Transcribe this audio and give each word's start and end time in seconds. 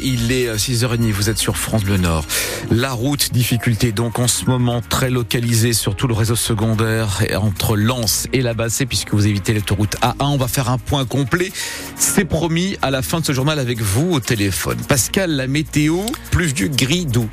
Il 0.00 0.30
est 0.30 0.54
6h30, 0.54 1.10
vous 1.10 1.30
êtes 1.30 1.38
sur 1.38 1.56
France 1.56 1.82
Bleu 1.82 1.96
Nord. 1.96 2.24
La 2.70 2.92
route, 2.92 3.32
difficulté 3.32 3.90
donc 3.90 4.20
en 4.20 4.28
ce 4.28 4.44
moment 4.44 4.82
très 4.88 5.10
localisée 5.10 5.72
sur 5.72 5.96
tout 5.96 6.06
le 6.06 6.14
réseau 6.14 6.36
secondaire 6.36 7.20
entre 7.42 7.76
Lens 7.76 8.28
et 8.32 8.40
la 8.40 8.54
Bassée 8.54 8.86
puisque 8.86 9.12
vous 9.12 9.26
évitez 9.26 9.52
l'autoroute 9.52 9.96
A1. 10.00 10.14
On 10.20 10.36
va 10.36 10.46
faire 10.46 10.70
un 10.70 10.78
point 10.78 11.04
complet. 11.06 11.50
C'est 11.96 12.24
promis 12.24 12.76
à 12.82 12.92
la 12.92 13.02
fin 13.02 13.18
de 13.18 13.26
ce 13.26 13.32
journal 13.32 13.58
avec 13.58 13.80
vous 13.80 14.12
au 14.12 14.20
téléphone. 14.20 14.78
Pascal, 14.86 15.32
la 15.32 15.48
météo, 15.48 16.02
plus 16.30 16.54
du 16.54 16.68
gris 16.68 17.04
doux. 17.04 17.28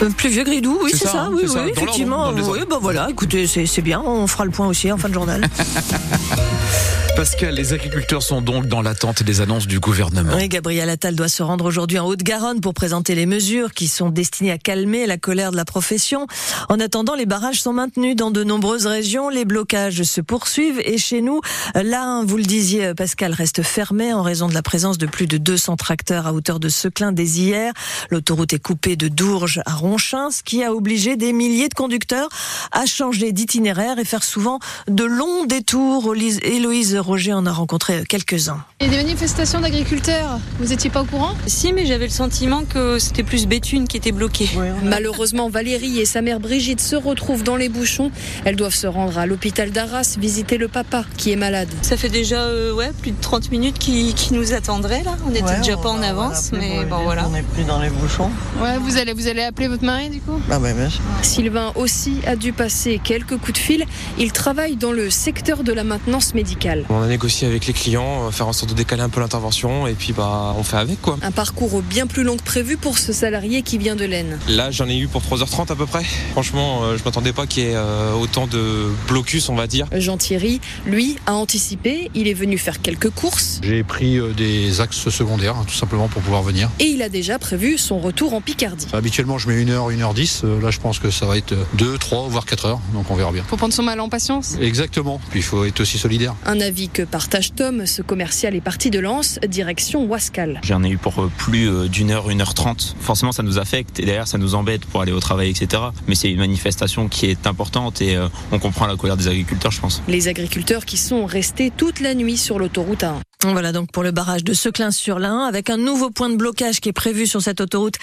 Euh, 0.00 0.08
plus 0.08 0.30
vieux 0.30 0.44
gris-doux, 0.44 0.78
oui, 0.82 0.90
C'est 0.92 1.04
ça, 1.04 1.12
ça, 1.12 1.22
hein, 1.24 1.30
oui, 1.34 1.42
c'est 1.42 1.52
ça. 1.52 1.64
oui, 1.64 1.70
effectivement. 1.70 2.32
oui, 2.32 2.60
bah 2.68 2.78
voilà, 2.80 3.08
écoutez, 3.10 3.46
c'est 3.46 3.82
bien, 3.82 4.00
on 4.00 4.26
fera 4.26 4.46
le 4.46 4.50
point 4.50 4.66
aussi 4.66 4.90
en 4.90 4.96
fin 4.96 5.08
de 5.10 5.14
journal. 5.14 5.42
Pascal, 7.16 7.54
les 7.54 7.72
agriculteurs 7.72 8.22
sont 8.22 8.42
donc 8.42 8.66
dans 8.66 8.82
l'attente 8.82 9.22
des 9.22 9.40
annonces 9.40 9.68
du 9.68 9.78
gouvernement. 9.78 10.32
Oui, 10.34 10.48
Gabriel 10.48 10.90
Attal 10.90 11.14
doit 11.14 11.28
se 11.28 11.44
rendre 11.44 11.64
aujourd'hui 11.64 11.98
en 12.00 12.06
Haute-Garonne 12.06 12.60
pour 12.60 12.74
présenter 12.74 13.14
les 13.14 13.24
mesures 13.24 13.72
qui 13.72 13.86
sont 13.86 14.08
destinées 14.10 14.50
à 14.50 14.58
calmer 14.58 15.06
la 15.06 15.16
colère 15.16 15.52
de 15.52 15.56
la 15.56 15.64
profession. 15.64 16.26
En 16.68 16.80
attendant, 16.80 17.14
les 17.14 17.24
barrages 17.24 17.62
sont 17.62 17.72
maintenus 17.72 18.16
dans 18.16 18.32
de 18.32 18.42
nombreuses 18.42 18.86
régions, 18.86 19.28
les 19.28 19.44
blocages 19.44 20.02
se 20.02 20.20
poursuivent 20.20 20.80
et 20.84 20.98
chez 20.98 21.20
nous, 21.20 21.40
là, 21.74 22.22
vous 22.24 22.36
le 22.36 22.42
disiez, 22.42 22.94
Pascal, 22.94 23.32
reste 23.32 23.62
fermé 23.62 24.12
en 24.12 24.22
raison 24.22 24.48
de 24.48 24.54
la 24.54 24.62
présence 24.62 24.98
de 24.98 25.06
plus 25.06 25.28
de 25.28 25.38
200 25.38 25.76
tracteurs 25.76 26.26
à 26.26 26.32
hauteur 26.32 26.58
de 26.58 26.68
Seclin 26.68 27.12
dès 27.12 27.24
hier. 27.24 27.72
L'autoroute 28.10 28.52
est 28.54 28.62
coupée 28.62 28.96
de 28.96 29.06
Dourges 29.06 29.60
à 29.66 29.74
Ronchin, 29.74 30.30
ce 30.32 30.42
qui 30.42 30.64
a 30.64 30.74
obligé 30.74 31.16
des 31.16 31.32
milliers 31.32 31.68
de 31.68 31.74
conducteurs 31.74 32.28
à 32.72 32.86
changer 32.86 33.30
d'itinéraire 33.30 34.00
et 34.00 34.04
faire 34.04 34.24
souvent 34.24 34.58
de 34.88 35.04
longs 35.04 35.44
détours. 35.46 36.14
Héloïse 36.16 36.96
Roger 37.04 37.32
en 37.34 37.44
a 37.46 37.52
rencontré 37.52 38.02
quelques-uns. 38.08 38.64
Il 38.80 38.86
y 38.86 38.88
a 38.88 38.92
des 38.92 38.96
manifestations 38.96 39.60
d'agriculteurs, 39.60 40.38
vous 40.58 40.72
étiez 40.72 40.90
pas 40.90 41.02
au 41.02 41.04
courant? 41.04 41.34
Si, 41.46 41.72
mais 41.72 41.86
j'avais 41.86 42.06
le 42.06 42.10
sentiment 42.12 42.64
que 42.64 42.98
c'était 42.98 43.22
plus 43.22 43.46
Béthune 43.46 43.86
qui 43.86 43.96
était 43.96 44.12
bloquée. 44.12 44.48
Malheureusement, 44.82 45.48
Valérie 45.48 45.98
et 46.00 46.04
sa 46.06 46.22
mère 46.22 46.40
Brigitte 46.40 46.80
se 46.80 46.96
retrouvent 46.96 47.42
dans 47.44 47.56
les 47.56 47.68
bouchons. 47.68 48.10
Elles 48.44 48.56
doivent 48.56 48.74
se 48.74 48.86
rendre 48.86 49.18
à 49.18 49.26
l'hôpital 49.26 49.70
d'Arras 49.70 50.16
visiter 50.18 50.58
le 50.58 50.68
papa 50.68 51.04
qui 51.16 51.30
est 51.32 51.36
malade. 51.36 51.68
Ça 51.82 51.96
fait 51.96 52.08
déjà 52.08 52.42
euh, 52.42 52.72
ouais, 52.74 52.90
plus 53.02 53.12
de 53.12 53.20
30 53.20 53.50
minutes 53.50 53.78
qui, 53.78 54.14
qui 54.14 54.34
nous 54.34 54.52
attendraient 54.52 55.02
là. 55.04 55.16
On 55.26 55.30
était 55.30 55.42
Ouais, 55.42 55.58
déjà 55.58 55.76
on 55.78 55.82
pas 55.82 55.88
en 55.90 55.92
va- 55.94 55.98
on 55.98 56.00
va 56.00 56.08
avance, 56.26 56.50
mais 56.52 56.84
bon 56.84 57.02
voilà. 57.04 57.22
qu'on 57.24 57.30
n'est 57.30 57.42
plus 57.42 57.64
dans 57.64 57.80
les 57.80 57.90
bouchons. 57.90 58.30
Ouais, 58.62 58.78
vous 58.78 58.96
allez, 58.96 59.12
vous 59.12 59.28
allez 59.28 59.42
appeler 59.42 59.68
votre 59.68 59.84
mari 59.84 60.08
du 60.10 60.20
coup? 60.20 60.40
Ah 60.50 60.58
ben 60.58 60.74
bien 60.76 60.88
sûr. 60.90 61.00
Sylvain 61.22 61.72
aussi 61.76 62.18
a 62.26 62.36
dû 62.36 62.52
passer 62.52 63.00
quelques 63.02 63.36
coups 63.36 63.52
de 63.54 63.58
fil. 63.58 63.84
Il 64.18 64.32
travaille 64.32 64.76
dans 64.76 64.92
le 64.92 65.10
secteur 65.10 65.62
de 65.64 65.72
la 65.72 65.84
maintenance 65.84 66.34
médicale. 66.34 66.84
On 66.94 67.02
a 67.02 67.08
négocié 67.08 67.46
avec 67.48 67.66
les 67.66 67.72
clients, 67.72 68.26
euh, 68.26 68.30
faire 68.30 68.46
en 68.46 68.52
sorte 68.52 68.70
de 68.70 68.76
décaler 68.76 69.02
un 69.02 69.08
peu 69.08 69.20
l'intervention 69.20 69.86
et 69.86 69.94
puis 69.94 70.12
bah 70.12 70.54
on 70.56 70.62
fait 70.62 70.76
avec 70.76 71.00
quoi. 71.02 71.18
Un 71.22 71.32
parcours 71.32 71.82
bien 71.82 72.06
plus 72.06 72.22
long 72.22 72.36
que 72.36 72.42
prévu 72.42 72.76
pour 72.76 72.98
ce 72.98 73.12
salarié 73.12 73.62
qui 73.62 73.78
vient 73.78 73.96
de 73.96 74.04
l'Aisne. 74.04 74.38
Là 74.48 74.70
j'en 74.70 74.88
ai 74.88 74.96
eu 74.96 75.08
pour 75.08 75.22
3h30 75.22 75.72
à 75.72 75.76
peu 75.76 75.86
près. 75.86 76.04
Franchement 76.32 76.84
euh, 76.84 76.96
je 76.96 77.04
m'attendais 77.04 77.32
pas 77.32 77.46
qu'il 77.46 77.64
y 77.64 77.66
ait 77.66 77.74
euh, 77.74 78.12
autant 78.12 78.46
de 78.46 78.90
blocus 79.08 79.48
on 79.48 79.54
va 79.56 79.66
dire. 79.66 79.86
Jean 79.96 80.16
Thierry, 80.16 80.60
lui, 80.86 81.16
a 81.26 81.34
anticipé. 81.34 82.10
Il 82.14 82.28
est 82.28 82.34
venu 82.34 82.58
faire 82.58 82.80
quelques 82.80 83.10
courses 83.10 83.60
J'ai 83.62 83.82
pris 83.82 84.18
des 84.36 84.80
axes 84.80 85.08
secondaires, 85.08 85.56
hein, 85.56 85.64
tout 85.66 85.74
simplement 85.74 86.08
pour 86.08 86.22
pouvoir 86.22 86.42
venir. 86.42 86.70
et 86.78 86.84
il 86.84 87.02
a 87.02 87.08
déjà 87.08 87.38
prévu 87.38 87.76
son 87.78 87.98
retour 87.98 88.34
en 88.34 88.40
Picardie. 88.40 88.86
Habituellement, 88.92 89.38
je 89.38 89.48
mets 89.48 89.62
1 89.62 89.68
heure, 89.70 89.88
1 89.88 90.00
heure 90.00 90.14
10. 90.14 90.42
Euh, 90.44 90.60
Là, 90.60 90.70
je 90.70 90.78
pense 90.78 90.98
que 90.98 91.10
ça 91.10 91.26
va 91.26 91.36
être 91.36 91.54
2, 91.74 91.98
3, 91.98 92.28
voire 92.28 92.46
4 92.46 92.66
heures. 92.66 92.80
Donc, 92.92 93.10
on 93.10 93.14
verra 93.16 93.32
bien. 93.32 93.42
Faut 93.48 93.56
prendre 93.56 93.74
son 93.74 93.82
mal 93.82 94.00
en 94.00 94.08
patience. 94.08 94.54
Exactement. 94.60 95.20
Puis, 95.30 95.40
il 95.40 95.42
faut 95.42 95.64
être 95.64 95.80
aussi 95.80 95.98
solidaire. 95.98 96.34
Un 96.46 96.60
avis 96.60 96.83
que 96.88 97.02
partage 97.02 97.54
Tom, 97.54 97.86
ce 97.86 98.02
commercial 98.02 98.54
est 98.54 98.60
parti 98.60 98.90
de 98.90 98.98
Lens, 98.98 99.38
direction 99.46 100.04
Wascal. 100.06 100.60
J'en 100.62 100.82
ai 100.82 100.90
eu 100.90 100.98
pour 100.98 101.18
euh, 101.20 101.30
plus 101.36 101.68
euh, 101.68 101.88
d'une 101.88 102.10
heure, 102.10 102.30
une 102.30 102.40
heure 102.40 102.54
trente. 102.54 102.96
Forcément, 103.00 103.32
ça 103.32 103.42
nous 103.42 103.58
affecte 103.58 104.00
et 104.00 104.04
derrière, 104.04 104.26
ça 104.26 104.38
nous 104.38 104.54
embête 104.54 104.84
pour 104.84 105.00
aller 105.00 105.12
au 105.12 105.20
travail, 105.20 105.50
etc. 105.50 105.82
Mais 106.06 106.14
c'est 106.14 106.30
une 106.30 106.38
manifestation 106.38 107.08
qui 107.08 107.26
est 107.26 107.46
importante 107.46 108.00
et 108.00 108.16
euh, 108.16 108.28
on 108.52 108.58
comprend 108.58 108.86
la 108.86 108.96
colère 108.96 109.16
des 109.16 109.28
agriculteurs, 109.28 109.72
je 109.72 109.80
pense. 109.80 110.02
Les 110.08 110.28
agriculteurs 110.28 110.84
qui 110.84 110.96
sont 110.96 111.26
restés 111.26 111.72
toute 111.74 112.00
la 112.00 112.14
nuit 112.14 112.36
sur 112.36 112.58
l'autoroute 112.58 113.02
A1. 113.02 113.20
Voilà 113.52 113.72
donc 113.72 113.92
pour 113.92 114.02
le 114.02 114.10
barrage 114.10 114.42
de 114.42 114.54
Seclin-sur-L'Ain, 114.54 115.44
avec 115.44 115.68
un 115.68 115.76
nouveau 115.76 116.08
point 116.08 116.30
de 116.30 116.36
blocage 116.36 116.80
qui 116.80 116.88
est 116.88 116.94
prévu 116.94 117.26
sur 117.26 117.42
cette 117.42 117.60
autoroute 117.60 117.96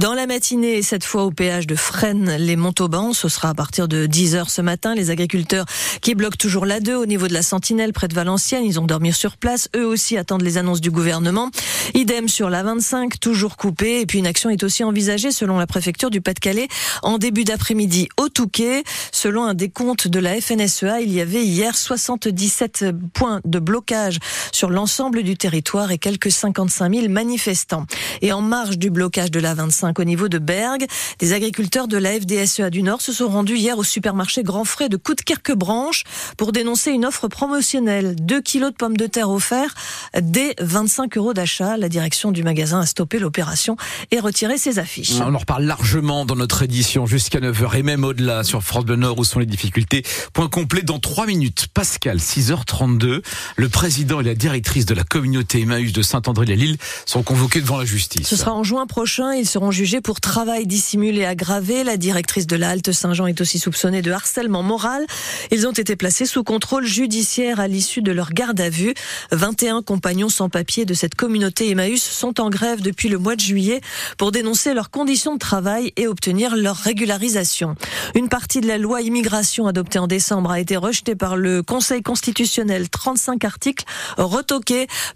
dans 0.00 0.14
la 0.14 0.26
matinée, 0.26 0.78
et 0.78 0.82
cette 0.82 1.04
fois 1.04 1.24
au 1.24 1.30
péage 1.30 1.66
de 1.66 1.76
Fresnes-les-Montauban. 1.76 3.12
Ce 3.12 3.28
sera 3.28 3.50
à 3.50 3.54
partir 3.54 3.88
de 3.88 4.06
10h 4.06 4.48
ce 4.48 4.62
matin. 4.62 4.94
Les 4.94 5.10
agriculteurs 5.10 5.66
qui 6.00 6.14
bloquent 6.14 6.38
toujours 6.38 6.64
l'A2 6.64 6.94
au 6.94 7.04
niveau 7.04 7.28
de 7.28 7.34
la 7.34 7.42
Sentinelle 7.42 7.92
près 7.92 8.08
de 8.08 8.14
Valenciennes, 8.14 8.64
ils 8.64 8.80
ont 8.80 8.86
dormi 8.86 9.12
sur 9.12 9.36
place. 9.36 9.68
Eux 9.76 9.86
aussi 9.86 10.16
attendent 10.16 10.42
les 10.42 10.56
annonces 10.56 10.80
du 10.80 10.90
gouvernement. 10.90 11.50
Idem 11.94 12.26
sur 12.28 12.48
la 12.48 12.62
25, 12.62 13.20
toujours 13.20 13.56
coupée. 13.56 14.00
Et 14.00 14.06
puis 14.06 14.18
une 14.18 14.26
action 14.26 14.48
est 14.48 14.64
aussi 14.64 14.82
envisagée 14.82 15.30
selon 15.30 15.58
la 15.58 15.66
préfecture 15.66 16.08
du 16.08 16.22
Pas-de-Calais 16.22 16.68
en 17.02 17.18
début 17.18 17.44
d'après-midi 17.44 18.08
au 18.16 18.30
Touquet. 18.30 18.82
Selon 19.12 19.44
un 19.44 19.54
décompte 19.54 20.08
de 20.08 20.18
la 20.18 20.40
FNSEA, 20.40 21.00
il 21.02 21.12
y 21.12 21.20
avait 21.20 21.44
hier 21.44 21.76
77 21.76 22.86
points 23.12 23.40
de 23.44 23.58
blocage 23.58 24.18
sur 24.52 24.70
l'ensemble 24.70 24.85
du 25.22 25.36
territoire 25.36 25.90
et 25.90 25.98
quelques 25.98 26.30
55 26.30 26.94
000 26.94 27.08
manifestants. 27.08 27.86
Et 28.22 28.32
en 28.32 28.40
marge 28.40 28.78
du 28.78 28.90
blocage 28.90 29.30
de 29.30 29.40
la 29.40 29.54
25 29.54 29.98
au 29.98 30.04
niveau 30.04 30.28
de 30.28 30.38
Bergue, 30.38 30.86
des 31.18 31.32
agriculteurs 31.32 31.88
de 31.88 31.96
la 31.96 32.12
FDSEA 32.12 32.70
du 32.70 32.82
Nord 32.82 33.00
se 33.00 33.12
sont 33.12 33.28
rendus 33.28 33.56
hier 33.56 33.78
au 33.78 33.84
supermarché 33.84 34.42
Grand 34.42 34.64
Frais 34.64 34.88
de 34.88 34.96
Coudekerque-Branche 34.96 36.04
pour 36.36 36.52
dénoncer 36.52 36.92
une 36.92 37.04
offre 37.04 37.26
promotionnelle. 37.26 38.14
2 38.20 38.40
kilos 38.40 38.70
de 38.70 38.76
pommes 38.76 38.96
de 38.96 39.06
terre 39.06 39.30
offerts 39.30 39.74
dès 40.20 40.54
25 40.60 41.16
euros 41.16 41.34
d'achat. 41.34 41.76
La 41.76 41.88
direction 41.88 42.30
du 42.30 42.44
magasin 42.44 42.80
a 42.80 42.86
stoppé 42.86 43.18
l'opération 43.18 43.76
et 44.12 44.20
retiré 44.20 44.58
ses 44.58 44.78
affiches. 44.78 45.14
On 45.20 45.34
en 45.34 45.38
reparle 45.38 45.64
largement 45.64 46.24
dans 46.24 46.36
notre 46.36 46.62
édition 46.62 47.06
jusqu'à 47.06 47.40
9h 47.40 47.76
et 47.76 47.82
même 47.82 48.04
au-delà 48.04 48.44
sur 48.44 48.62
France 48.62 48.84
Bleu 48.84 48.96
Nord 48.96 49.18
où 49.18 49.24
sont 49.24 49.40
les 49.40 49.46
difficultés. 49.46 50.04
Point 50.32 50.48
complet 50.48 50.82
dans 50.82 51.00
3 51.00 51.26
minutes. 51.26 51.66
Pascal, 51.74 52.18
6h32. 52.18 53.22
Le 53.56 53.68
président 53.68 54.20
et 54.20 54.24
la 54.24 54.34
directrice 54.34 54.65
de 54.74 54.94
la 54.94 55.04
communauté 55.04 55.62
Emmaüs 55.62 55.92
de 55.92 56.02
Saint-André-les-Lilles 56.02 56.76
sont 57.06 57.22
convoqués 57.22 57.62
devant 57.62 57.78
la 57.78 57.86
justice. 57.86 58.26
Ce 58.26 58.36
sera 58.36 58.52
en 58.52 58.62
juin 58.62 58.86
prochain. 58.86 59.32
Ils 59.32 59.48
seront 59.48 59.70
jugés 59.70 60.02
pour 60.02 60.20
travail 60.20 60.66
dissimulé 60.66 61.24
aggravé. 61.24 61.82
La 61.82 61.96
directrice 61.96 62.46
de 62.46 62.56
la 62.56 62.70
Halte 62.70 62.92
Saint-Jean 62.92 63.26
est 63.26 63.40
aussi 63.40 63.58
soupçonnée 63.58 64.02
de 64.02 64.12
harcèlement 64.12 64.62
moral. 64.62 65.06
Ils 65.50 65.66
ont 65.66 65.72
été 65.72 65.96
placés 65.96 66.26
sous 66.26 66.44
contrôle 66.44 66.84
judiciaire 66.84 67.58
à 67.58 67.68
l'issue 67.68 68.02
de 68.02 68.12
leur 68.12 68.32
garde 68.32 68.60
à 68.60 68.68
vue. 68.68 68.92
21 69.32 69.80
compagnons 69.80 70.28
sans 70.28 70.50
papier 70.50 70.84
de 70.84 70.92
cette 70.92 71.14
communauté 71.14 71.70
Emmaüs 71.70 72.02
sont 72.02 72.38
en 72.38 72.50
grève 72.50 72.82
depuis 72.82 73.08
le 73.08 73.18
mois 73.18 73.36
de 73.36 73.40
juillet 73.40 73.80
pour 74.18 74.30
dénoncer 74.30 74.74
leurs 74.74 74.90
conditions 74.90 75.34
de 75.34 75.38
travail 75.38 75.94
et 75.96 76.06
obtenir 76.06 76.54
leur 76.54 76.76
régularisation. 76.76 77.76
Une 78.14 78.28
partie 78.28 78.60
de 78.60 78.66
la 78.66 78.76
loi 78.76 79.00
immigration 79.00 79.68
adoptée 79.68 80.00
en 80.00 80.06
décembre 80.06 80.50
a 80.50 80.60
été 80.60 80.76
rejetée 80.76 81.14
par 81.14 81.36
le 81.36 81.62
Conseil 81.62 82.02
constitutionnel. 82.02 82.90
35 82.90 83.42
articles 83.44 83.86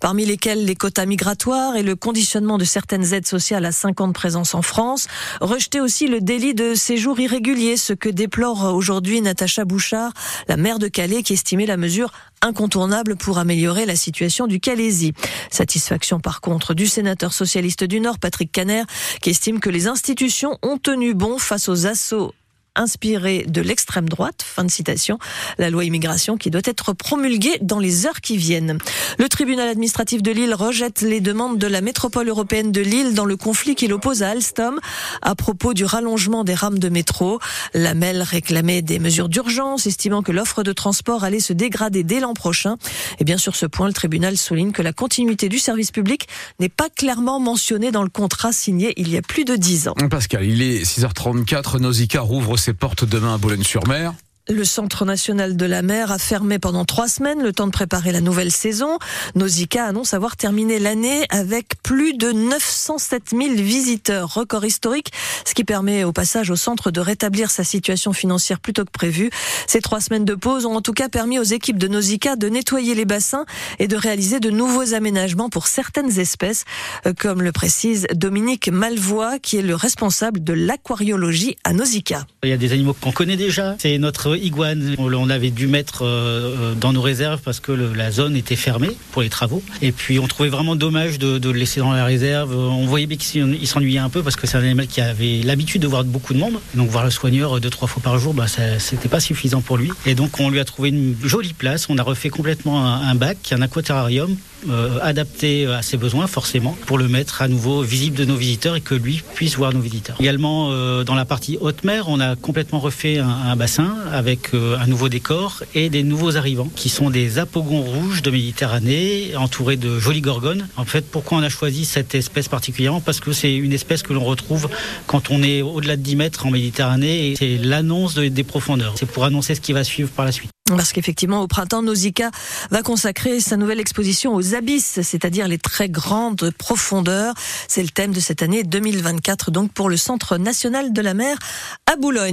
parmi 0.01 0.25
lesquels 0.25 0.65
les 0.65 0.75
quotas 0.75 1.07
migratoires 1.07 1.77
et 1.77 1.83
le 1.83 1.97
conditionnement 1.97 2.59
de 2.59 2.65
certaines 2.65 3.15
aides 3.15 3.27
sociales 3.27 3.65
à 3.65 3.73
5 3.73 4.01
ans 4.01 4.09
de 4.09 4.13
présence 4.13 4.55
en 4.55 4.63
France. 4.63 5.07
Rejeté 5.41 5.81
aussi 5.81 6.07
le 6.07 6.21
délit 6.21 6.55
de 6.55 6.75
séjour 6.75 7.19
irrégulier, 7.19 7.77
ce 7.77 7.93
que 7.93 8.09
déplore 8.09 8.75
aujourd'hui 8.75 9.21
Natacha 9.21 9.65
Bouchard, 9.65 10.13
la 10.49 10.57
maire 10.57 10.79
de 10.79 10.89
Calais, 10.89 11.23
qui 11.23 11.35
estimait 11.35 11.67
la 11.67 11.77
mesure 11.77 12.13
incontournable 12.43 13.17
pour 13.17 13.39
améliorer 13.39 13.87
la 13.87 13.97
situation 13.97 14.47
du 14.47 14.61
Calaisie. 14.61 15.13
Satisfaction 15.51 16.21
par 16.21 16.41
contre 16.41 16.75
du 16.75 16.87
sénateur 16.87 17.33
socialiste 17.33 17.85
du 17.85 18.01
Nord, 18.01 18.19
Patrick 18.19 18.51
Caner, 18.53 18.83
qui 19.21 19.31
estime 19.31 19.61
que 19.61 19.71
les 19.71 19.87
institutions 19.87 20.59
ont 20.63 20.79
tenu 20.79 21.15
bon 21.15 21.39
face 21.39 21.69
aux 21.69 21.87
assauts 21.87 22.35
inspiré 22.77 23.45
de 23.47 23.61
l'extrême 23.61 24.09
droite. 24.09 24.43
Fin 24.45 24.65
de 24.65 24.71
citation. 24.71 25.19
La 25.59 25.71
loi 25.71 25.85
immigration 25.85 26.37
qui 26.37 26.51
doit 26.51 26.61
être 26.65 26.93
promulguée 26.93 27.59
dans 27.61 27.79
les 27.79 28.07
heures 28.07 28.21
qui 28.21 28.37
viennent. 28.37 28.79
Le 29.19 29.29
tribunal 29.29 29.69
administratif 29.69 30.23
de 30.23 30.31
Lille 30.31 30.55
rejette 30.55 31.03
les 31.03 31.21
demandes 31.21 31.59
de 31.59 31.67
la 31.67 31.81
métropole 31.81 32.29
européenne 32.29 32.73
de 32.73 32.81
Lille 32.81 33.15
dans 33.15 33.25
le 33.25 33.37
conflit 33.37 33.75
qui 33.75 33.89
l'oppose 33.89 34.23
à 34.23 34.31
Alstom 34.31 34.79
à 35.23 35.35
propos 35.35 35.75
du 35.75 35.85
rallongement 35.85 36.45
des 36.45 36.55
rames 36.55 36.79
de 36.79 36.89
métro. 36.89 37.39
La 37.75 37.95
MEL 37.95 38.23
réclamait 38.23 38.83
des 38.83 38.99
mesures 38.99 39.29
d'urgence, 39.29 39.87
estimant 39.87 40.23
que 40.23 40.33
l'offre 40.33 40.63
de 40.63 40.73
transport 40.73 41.25
allait 41.25 41.41
se 41.41 41.53
dégrader 41.53 42.03
dès 42.03 42.21
l'an 42.21 42.35
prochain. 42.35 42.77
Et 43.19 43.25
bien 43.25 43.39
sur 43.39 43.57
ce 43.57 43.67
point, 43.67 43.87
le 43.87 43.93
tribunal 43.93 44.37
souligne 44.37 44.73
que 44.73 44.83
la 44.83 44.93
continuité 44.93 45.49
du 45.49 45.59
service 45.59 45.91
public 45.91 46.29
n'est 46.59 46.69
pas 46.69 46.89
clairement 46.89 47.41
mentionnée 47.41 47.91
dans 47.91 48.03
le 48.03 48.09
contrat 48.09 48.53
signé 48.53 48.95
il 48.97 49.11
y 49.11 49.17
a 49.17 49.23
plus 49.23 49.45
de 49.45 49.57
dix 49.57 49.89
ans. 49.89 49.95
Pascal, 50.11 50.45
il 50.45 50.63
est 50.63 50.83
6h34. 50.83 51.81
Nausicaa 51.81 52.21
rouvre 52.21 52.57
ses 52.61 52.75
portes 52.75 53.05
demain 53.05 53.35
à 53.35 53.39
Boulogne-sur-Mer. 53.39 54.13
Le 54.51 54.65
Centre 54.65 55.05
national 55.05 55.57
de 55.57 55.65
la 55.65 55.81
mer 55.81 56.11
a 56.11 56.19
fermé 56.19 56.59
pendant 56.59 56.85
trois 56.85 57.07
semaines, 57.07 57.41
le 57.41 57.53
temps 57.53 57.69
de 57.69 57.73
préparer 57.73 58.11
la 58.11 58.21
nouvelle 58.21 58.51
saison. 58.51 58.99
Nausicaa 59.37 59.85
annonce 59.85 60.13
avoir 60.13 60.37
terminé 60.37 60.81
l'année 60.81 61.25
avec 61.31 61.81
plus 61.85 62.15
de 62.15 62.33
907 62.33 63.31
000 63.31 63.55
visiteurs, 63.55 64.35
record 64.35 64.65
historique, 64.65 65.13
ce 65.47 65.55
qui 65.55 65.63
permet 65.63 66.03
au 66.03 66.11
passage 66.11 66.51
au 66.51 66.57
centre 66.57 66.91
de 66.91 66.99
rétablir 66.99 67.49
sa 67.49 67.63
situation 67.63 68.13
financière 68.13 68.59
plutôt 68.59 68.85
que 68.85 68.91
prévu. 68.91 69.31
Ces 69.69 69.81
trois 69.81 70.01
semaines 70.01 70.25
de 70.25 70.35
pause 70.35 70.67
ont 70.67 70.75
en 70.75 70.83
tout 70.83 70.95
cas 70.95 71.09
permis 71.09 71.39
aux 71.39 71.45
équipes 71.45 71.79
de 71.79 71.87
Nausicaa 71.87 72.35
de 72.35 72.49
nettoyer 72.49 72.97
les 72.97 73.05
bassins 73.05 73.45
et 73.79 73.87
de 73.87 73.95
réaliser 73.95 74.41
de 74.41 74.51
nouveaux 74.51 74.95
aménagements 74.95 75.49
pour 75.49 75.69
certaines 75.69 76.19
espèces, 76.19 76.65
euh, 77.07 77.13
comme 77.17 77.41
le 77.41 77.53
précise 77.53 78.09
Dominique 78.15 78.69
Malvois, 78.69 79.39
qui 79.39 79.59
est 79.59 79.63
le 79.63 79.77
responsable 79.77 80.43
de 80.43 80.55
l'aquariologie 80.55 81.57
à 81.63 81.73
Nausicaa. 81.73 82.27
Il 82.43 82.51
y 82.51 82.53
a 82.53 82.57
des 82.57 82.73
animaux 82.73 82.97
qu'on 83.01 83.13
connaît 83.13 83.37
déjà. 83.37 83.77
C'est 83.79 83.97
notre 83.99 84.40
iguane. 84.41 84.95
On 84.99 85.31
avait 85.31 85.51
dû 85.51 85.67
mettre 85.67 86.03
euh, 86.03 86.73
euh, 86.73 86.75
dans 86.75 86.93
nos 86.93 87.03
réserves 87.03 87.41
parce 87.45 87.61
que 87.61 87.73
la 87.73 88.11
zone 88.11 88.37
était 88.37 88.57
fermée 88.57 88.91
pour 89.13 89.23
les 89.23 89.29
travaux. 89.29 89.63
Et 89.83 89.93
puis 89.93 90.19
on 90.19 90.27
trouvait 90.27 90.49
vraiment 90.49 90.77
dommage 90.77 91.19
de, 91.19 91.39
le 91.39 91.59
laisser 91.59 91.81
dans 91.81 91.93
la 91.93 92.05
réserve. 92.05 92.57
On 92.57 92.87
voyait 92.87 93.07
bien 93.07 93.17
qu'il 93.17 93.67
s'ennuyait 93.67 93.99
un 93.99 94.09
peu 94.09 94.23
parce 94.23 94.37
que 94.37 94.47
c'est 94.47 94.57
un 94.57 94.63
animal 94.63 94.87
qui 94.87 95.01
avait 95.01 95.41
l'habitude 95.43 95.83
de 95.83 95.87
voir 95.87 96.05
beaucoup 96.05 96.35
de 96.35 96.39
monde. 96.39 96.61
Donc 96.75 96.89
voir 96.91 97.05
le 97.05 97.11
soigneur 97.11 97.61
deux 97.61 97.71
trois 97.71 97.89
fois 97.89 98.03
par 98.03 98.19
jour, 98.19 98.35
bah, 98.35 98.47
c'était 98.79 99.09
pas 99.09 99.21
suffisant 99.21 99.61
pour 99.61 99.77
lui. 99.77 99.91
Et 100.07 100.15
donc 100.15 100.41
on 100.41 100.51
lui 100.51 100.61
a 100.61 100.65
trouvé 100.65 100.91
une 100.91 101.17
jolie 101.23 101.53
place. 101.53 101.89
On 101.89 101.99
a 101.99 102.03
refait 102.03 102.31
complètement 102.31 102.85
un, 102.87 103.15
bac, 103.15 103.39
un 103.53 103.63
aquaterrarium 103.63 104.37
euh, 104.69 104.99
adapté 105.03 105.67
à 105.67 105.83
ses 105.83 105.97
besoins 105.97 106.27
forcément 106.27 106.77
pour 106.87 106.99
le 106.99 107.09
mettre 107.09 107.43
à 107.43 107.49
nouveau 107.49 107.83
visible 107.83 108.17
de 108.17 108.25
nos 108.25 108.37
visiteurs 108.37 108.77
et 108.77 108.81
que 108.81 108.95
lui 108.95 109.23
puisse 109.35 109.57
voir 109.57 109.73
nos 109.73 109.81
visiteurs. 109.81 110.17
Également 110.21 110.71
dans 111.05 111.15
la 111.15 111.25
partie 111.25 111.59
haute 111.61 111.85
mer, 111.85 112.07
on 112.09 112.21
a 112.21 112.37
complètement 112.37 112.79
refait 112.79 113.19
un, 113.19 113.57
bassin 113.57 113.97
avec 114.13 114.31
avec 114.31 114.55
euh, 114.55 114.79
un 114.79 114.87
nouveau 114.87 115.09
décor 115.09 115.65
et 115.75 115.91
des 115.91 116.05
nouveaux 116.05 116.37
arrivants 116.37 116.69
qui 116.77 116.89
sont 116.89 117.11
des 117.11 117.41
apogons 117.41 117.83
rouges 117.83 118.23
de 118.23 118.31
Méditerranée 118.31 119.33
entourés 119.37 119.77
de 119.77 119.99
jolies 119.99 120.21
gorgones. 120.21 120.69
En 120.77 120.85
fait, 120.85 121.05
pourquoi 121.11 121.39
on 121.39 121.43
a 121.43 121.49
choisi 121.49 121.85
cette 121.85 122.15
espèce 122.15 122.47
particulièrement? 122.47 123.01
Parce 123.01 123.19
que 123.19 123.33
c'est 123.33 123.53
une 123.53 123.73
espèce 123.73 124.05
que 124.05 124.13
l'on 124.13 124.25
retrouve 124.25 124.69
quand 125.09 125.31
on 125.31 125.43
est 125.43 125.63
au-delà 125.63 125.97
de 125.97 126.03
10 126.03 126.15
mètres 126.17 126.47
en 126.47 126.53
Méditerranée 126.53 127.31
et 127.31 127.37
c'est 127.37 127.59
l'annonce 127.59 128.15
des 128.15 128.45
profondeurs. 128.45 128.95
C'est 128.97 129.11
pour 129.11 129.25
annoncer 129.25 129.57
ce 129.57 129.61
qui 129.61 129.73
va 129.73 129.83
suivre 129.83 130.11
par 130.11 130.25
la 130.25 130.33
suite. 130.33 130.51
Parce 130.77 130.93
qu'effectivement, 130.93 131.43
au 131.43 131.47
printemps, 131.47 131.83
Nausicaa 131.83 132.31
va 132.71 132.83
consacrer 132.83 133.41
sa 133.41 133.57
nouvelle 133.57 133.81
exposition 133.81 134.35
aux 134.35 134.55
abysses, 134.55 135.01
c'est-à-dire 135.03 135.49
les 135.49 135.59
très 135.59 135.89
grandes 135.89 136.51
profondeurs. 136.59 137.35
C'est 137.69 137.83
le 137.83 137.89
thème 137.89 138.13
de 138.13 138.21
cette 138.21 138.43
année 138.43 138.63
2024, 138.63 139.51
donc 139.51 139.73
pour 139.73 139.89
le 139.89 139.97
Centre 139.97 140.39
national 140.39 140.93
de 140.93 141.01
la 141.01 141.15
mer 141.15 141.39
à 141.87 141.97
Boulogne. 141.97 142.29